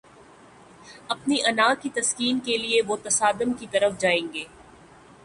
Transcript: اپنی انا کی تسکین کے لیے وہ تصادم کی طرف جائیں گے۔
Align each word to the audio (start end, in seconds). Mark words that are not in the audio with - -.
اپنی 1.07 1.37
انا 1.45 1.73
کی 1.73 1.89
تسکین 1.89 2.39
کے 2.39 2.57
لیے 2.57 2.81
وہ 2.87 2.95
تصادم 3.03 3.53
کی 3.53 3.67
طرف 3.71 3.99
جائیں 3.99 4.33
گے۔ 4.33 4.43